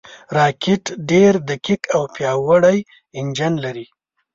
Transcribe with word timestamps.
راکټ 0.37 0.83
ډېر 1.11 1.33
دقیق 1.49 1.81
او 1.95 2.03
پیاوړی 2.15 2.77
انجن 3.19 3.53
لري 3.65 3.85